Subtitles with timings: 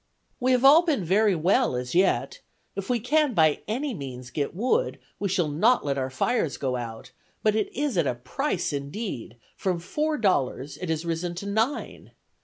[0.39, 2.39] "We have all been very well as yet;
[2.75, 6.75] if we can by any means get wood, we shall not let our fires go
[6.75, 7.11] out,
[7.43, 12.13] but it is at a price indeed; from four dollars it has risen to nine.